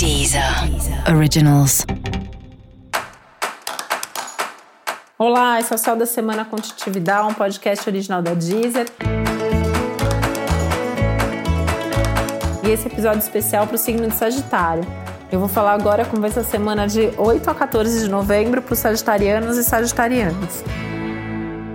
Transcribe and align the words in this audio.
Deezer 0.00 0.42
Originals. 1.14 1.84
Olá, 5.18 5.60
esse 5.60 5.70
é 5.70 5.76
o 5.76 5.78
Céu 5.78 5.94
da 5.94 6.06
Semana 6.06 6.42
Contitividade, 6.42 7.28
um 7.28 7.34
podcast 7.34 7.86
original 7.86 8.22
da 8.22 8.32
Deezer. 8.32 8.86
E 12.64 12.70
esse 12.70 12.86
episódio 12.88 13.18
especial 13.18 13.66
para 13.66 13.74
o 13.74 13.78
signo 13.78 14.08
de 14.08 14.14
Sagitário. 14.14 14.86
Eu 15.30 15.38
vou 15.38 15.50
falar 15.50 15.74
agora 15.74 16.06
como 16.06 16.22
vai 16.22 16.30
ser 16.30 16.40
a 16.40 16.44
semana 16.44 16.86
de 16.86 17.12
8 17.18 17.50
a 17.50 17.54
14 17.54 18.00
de 18.00 18.08
novembro 18.08 18.62
para 18.62 18.72
os 18.72 18.78
sagitarianos 18.78 19.58
e 19.58 19.64
sagitarianas. 19.64 20.64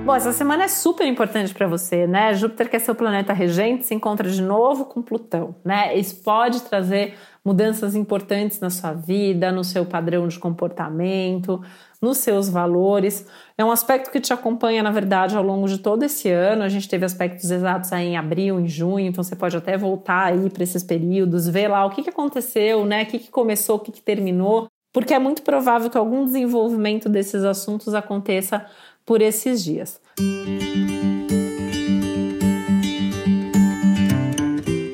Bom, 0.06 0.14
essa 0.14 0.32
semana 0.32 0.66
é 0.66 0.68
super 0.68 1.08
importante 1.08 1.52
para 1.52 1.68
você, 1.68 2.06
né? 2.06 2.32
Júpiter, 2.36 2.70
que 2.70 2.76
é 2.76 2.80
seu 2.80 2.94
planeta 2.94 3.34
regente, 3.34 3.88
se 3.88 3.96
encontra 3.96 4.30
de 4.30 4.40
novo 4.40 4.86
com 4.86 5.02
Plutão, 5.02 5.56
né? 5.66 5.98
Isso 5.98 6.22
pode 6.22 6.62
trazer 6.62 7.16
mudanças 7.44 7.96
importantes 7.96 8.60
na 8.60 8.70
sua 8.70 8.94
vida, 8.94 9.52
no 9.52 9.64
seu 9.64 9.84
padrão 9.84 10.28
de 10.28 10.38
comportamento, 10.38 11.60
nos 12.00 12.20
seus 12.20 12.48
valores. 12.48 13.26
É 13.58 13.66
um 13.66 13.72
aspecto 13.72 14.12
que 14.12 14.22
te 14.22 14.32
acompanha, 14.32 14.84
na 14.84 14.92
verdade, 14.92 15.36
ao 15.36 15.42
longo 15.42 15.68
de 15.68 15.80
todo 15.80 16.04
esse 16.04 16.30
ano. 16.30 16.62
A 16.62 16.70
gente 16.70 16.88
teve 16.88 17.04
aspectos 17.04 17.50
exatos 17.50 17.92
aí 17.92 18.10
em 18.10 18.16
abril, 18.16 18.60
em 18.60 18.68
junho, 18.68 19.08
então 19.08 19.24
você 19.24 19.36
pode 19.36 19.58
até 19.58 19.76
voltar 19.76 20.26
aí 20.26 20.52
para 20.52 20.62
esses 20.62 20.84
períodos, 20.84 21.48
ver 21.48 21.68
lá 21.68 21.84
o 21.84 21.90
que, 21.90 22.04
que 22.04 22.12
aconteceu, 22.12 22.86
né? 22.86 23.02
O 23.02 23.06
que, 23.08 23.18
que 23.18 23.32
começou, 23.32 23.78
o 23.78 23.80
que, 23.80 23.92
que 23.92 24.04
terminou, 24.04 24.70
porque 24.96 25.14
é 25.14 25.20
muito 25.20 25.42
provável 25.42 25.90
que 25.90 25.98
algum 25.98 26.24
desenvolvimento 26.24 27.10
desses 27.10 27.44
assuntos 27.44 27.94
aconteça 27.94 28.66
por 29.06 29.22
esses 29.22 29.62
dias. 29.62 30.00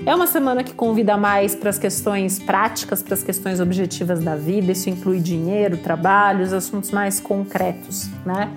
É 0.04 0.16
uma 0.16 0.26
semana 0.26 0.64
que 0.64 0.74
convida 0.74 1.16
mais 1.18 1.54
para 1.54 1.70
as 1.70 1.78
questões 1.78 2.40
práticas, 2.40 3.04
para 3.04 3.14
as 3.14 3.24
questões 3.24 3.60
objetivas 3.60 4.24
da 4.24 4.36
vida. 4.36 4.72
Isso 4.72 4.90
inclui 4.90 5.20
dinheiro, 5.20 5.78
trabalho, 5.78 6.44
os 6.44 6.52
assuntos 6.52 6.90
mais 6.90 7.20
concretos, 7.20 8.10
né? 8.26 8.52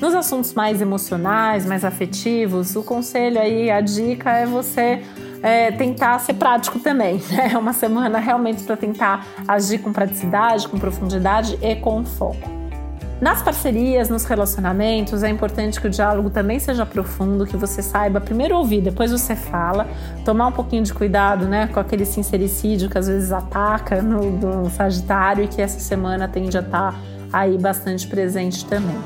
Nos 0.00 0.14
assuntos 0.14 0.54
mais 0.54 0.80
emocionais, 0.80 1.66
mais 1.66 1.84
afetivos, 1.84 2.74
o 2.74 2.82
conselho 2.82 3.38
aí, 3.38 3.70
a 3.70 3.82
dica 3.82 4.30
é 4.30 4.46
você 4.46 5.02
é, 5.42 5.70
tentar 5.70 6.18
ser 6.20 6.34
prático 6.34 6.78
também. 6.78 7.20
Né? 7.30 7.50
É 7.52 7.58
uma 7.58 7.72
semana 7.72 8.18
realmente 8.18 8.62
para 8.62 8.76
tentar 8.76 9.26
agir 9.46 9.78
com 9.78 9.92
praticidade, 9.92 10.66
com 10.66 10.78
profundidade 10.78 11.58
e 11.60 11.76
com 11.76 12.04
foco. 12.04 12.58
Nas 13.20 13.42
parcerias, 13.42 14.08
nos 14.08 14.24
relacionamentos, 14.24 15.24
é 15.24 15.28
importante 15.28 15.80
que 15.80 15.88
o 15.88 15.90
diálogo 15.90 16.30
também 16.30 16.60
seja 16.60 16.86
profundo, 16.86 17.44
que 17.44 17.56
você 17.56 17.82
saiba 17.82 18.20
primeiro 18.20 18.56
ouvir, 18.56 18.80
depois 18.80 19.10
você 19.10 19.34
fala, 19.34 19.88
tomar 20.24 20.46
um 20.46 20.52
pouquinho 20.52 20.84
de 20.84 20.94
cuidado, 20.94 21.46
né, 21.46 21.66
com 21.66 21.80
aquele 21.80 22.04
sincericídio 22.04 22.88
que 22.88 22.96
às 22.96 23.08
vezes 23.08 23.32
ataca 23.32 24.00
no 24.00 24.30
do 24.38 24.70
Sagitário 24.70 25.44
e 25.44 25.48
que 25.48 25.60
essa 25.60 25.80
semana 25.80 26.28
tende 26.28 26.56
a 26.56 26.60
estar 26.60 26.92
tá 26.92 26.98
aí 27.32 27.58
bastante 27.58 28.06
presente 28.06 28.64
também. 28.64 28.96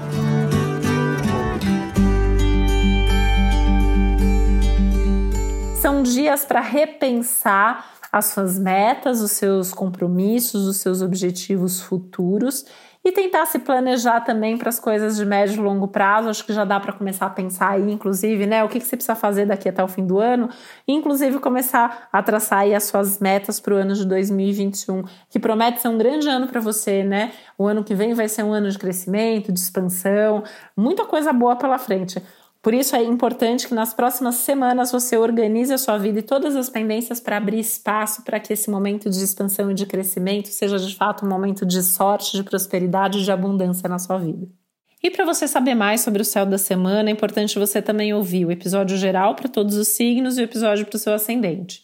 São 5.92 6.02
dias 6.02 6.42
para 6.42 6.60
repensar 6.62 7.92
as 8.10 8.24
suas 8.28 8.58
metas, 8.58 9.20
os 9.20 9.32
seus 9.32 9.74
compromissos, 9.74 10.66
os 10.66 10.78
seus 10.78 11.02
objetivos 11.02 11.82
futuros 11.82 12.64
e 13.04 13.12
tentar 13.12 13.44
se 13.44 13.58
planejar 13.58 14.20
também 14.22 14.56
para 14.56 14.70
as 14.70 14.80
coisas 14.80 15.16
de 15.16 15.26
médio 15.26 15.60
e 15.60 15.62
longo 15.62 15.86
prazo. 15.88 16.30
Acho 16.30 16.46
que 16.46 16.52
já 16.54 16.64
dá 16.64 16.80
para 16.80 16.94
começar 16.94 17.26
a 17.26 17.30
pensar 17.30 17.72
aí, 17.72 17.92
inclusive, 17.92 18.46
né, 18.46 18.64
o 18.64 18.70
que, 18.70 18.80
que 18.80 18.86
você 18.86 18.96
precisa 18.96 19.14
fazer 19.14 19.44
daqui 19.44 19.68
até 19.68 19.84
o 19.84 19.88
fim 19.88 20.06
do 20.06 20.18
ano, 20.18 20.48
inclusive 20.88 21.38
começar 21.40 22.08
a 22.10 22.22
traçar 22.22 22.60
aí 22.60 22.74
as 22.74 22.84
suas 22.84 23.18
metas 23.18 23.60
para 23.60 23.74
o 23.74 23.76
ano 23.76 23.94
de 23.94 24.06
2021, 24.06 25.02
que 25.28 25.38
promete 25.38 25.82
ser 25.82 25.88
um 25.88 25.98
grande 25.98 26.26
ano 26.26 26.48
para 26.48 26.60
você, 26.60 27.04
né? 27.04 27.32
O 27.58 27.66
ano 27.66 27.84
que 27.84 27.94
vem 27.94 28.14
vai 28.14 28.28
ser 28.28 28.44
um 28.44 28.52
ano 28.52 28.70
de 28.70 28.78
crescimento, 28.78 29.52
de 29.52 29.60
expansão, 29.60 30.42
muita 30.74 31.04
coisa 31.04 31.34
boa 31.34 31.54
pela 31.54 31.76
frente. 31.76 32.22
Por 32.62 32.72
isso 32.72 32.94
é 32.94 33.02
importante 33.02 33.66
que 33.66 33.74
nas 33.74 33.92
próximas 33.92 34.36
semanas 34.36 34.92
você 34.92 35.16
organize 35.16 35.74
a 35.74 35.78
sua 35.78 35.98
vida 35.98 36.20
e 36.20 36.22
todas 36.22 36.54
as 36.54 36.70
pendências 36.70 37.18
para 37.18 37.36
abrir 37.36 37.58
espaço 37.58 38.22
para 38.22 38.38
que 38.38 38.52
esse 38.52 38.70
momento 38.70 39.10
de 39.10 39.18
expansão 39.18 39.68
e 39.68 39.74
de 39.74 39.84
crescimento 39.84 40.46
seja 40.46 40.78
de 40.78 40.94
fato 40.94 41.26
um 41.26 41.28
momento 41.28 41.66
de 41.66 41.82
sorte, 41.82 42.36
de 42.36 42.44
prosperidade 42.44 43.18
e 43.18 43.24
de 43.24 43.32
abundância 43.32 43.88
na 43.88 43.98
sua 43.98 44.16
vida. 44.18 44.46
E 45.02 45.10
para 45.10 45.24
você 45.24 45.48
saber 45.48 45.74
mais 45.74 46.02
sobre 46.02 46.22
o 46.22 46.24
céu 46.24 46.46
da 46.46 46.56
semana, 46.56 47.10
é 47.10 47.12
importante 47.12 47.58
você 47.58 47.82
também 47.82 48.14
ouvir 48.14 48.46
o 48.46 48.52
episódio 48.52 48.96
geral 48.96 49.34
para 49.34 49.48
todos 49.48 49.74
os 49.74 49.88
signos 49.88 50.38
e 50.38 50.42
o 50.42 50.44
episódio 50.44 50.86
para 50.86 50.96
o 50.96 51.00
seu 51.00 51.12
ascendente. 51.12 51.82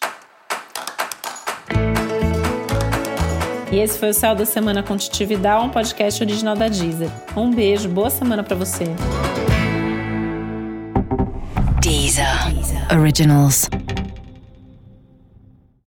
E 3.69 3.77
esse 3.77 3.99
foi 3.99 4.11
o 4.11 4.13
Céu 4.13 4.33
da 4.33 4.45
Semana 4.45 4.81
Contitividade, 4.81 5.65
um 5.65 5.69
podcast 5.69 6.23
original 6.23 6.55
da 6.55 6.69
Deezer. 6.69 7.11
Um 7.35 7.51
beijo, 7.51 7.89
boa 7.89 8.09
semana 8.09 8.43
para 8.43 8.55
você. 8.55 8.85
Deezer 11.89 12.91
Originals. 12.91 13.67